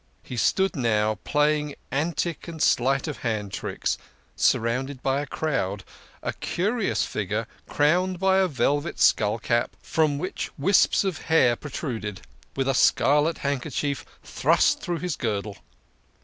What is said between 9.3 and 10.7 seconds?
cap from which